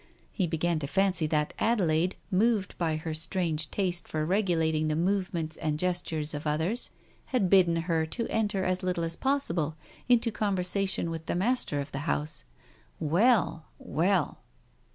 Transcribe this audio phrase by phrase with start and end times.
[0.31, 5.57] He began to fancy that Adelaide, moved by her strange taste for regulating the movements
[5.57, 6.89] and gestures of others,
[7.25, 9.75] had bidden her enter as little as pos sible
[10.09, 12.45] into conversation with the master of the house.
[12.99, 13.67] Well!
[13.77, 14.39] Well!